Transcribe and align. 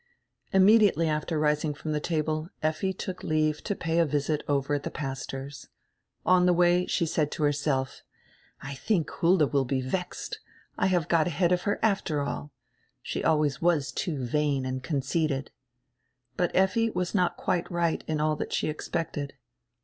Immediately 0.51 1.07
after 1.07 1.37
rising 1.37 1.75
from 1.75 1.93
die 1.93 1.99
table, 1.99 2.49
Effi 2.63 2.91
took 2.91 3.21
leave 3.23 3.63
to 3.63 3.75
pay 3.75 3.99
a 3.99 4.03
visit 4.07 4.41
over 4.47 4.73
at 4.73 4.81
die 4.81 4.89
pastor's. 4.89 5.67
On 6.25 6.47
the 6.47 6.53
way 6.55 6.87
she 6.87 7.05
said 7.05 7.29
to 7.33 7.43
herself: 7.43 8.01
"I 8.61 8.73
think 8.73 9.07
Hulda 9.11 9.45
will 9.45 9.67
he 9.69 9.79
vexed. 9.79 10.39
I 10.75 10.87
have 10.87 11.07
got 11.07 11.27
ahead 11.27 11.51
of 11.51 11.69
her 11.69 11.77
after 11.83 12.21
all. 12.23 12.51
She 13.03 13.23
always 13.23 13.61
was 13.61 13.91
too 13.91 14.25
vain 14.25 14.65
and 14.65 14.81
conceited." 14.81 15.51
But 16.35 16.49
Effi 16.55 16.89
was 16.89 17.13
not 17.13 17.37
quite 17.37 17.69
right 17.69 18.03
in 18.07 18.19
all 18.19 18.35
that 18.37 18.53
she 18.53 18.69
expected. 18.69 19.33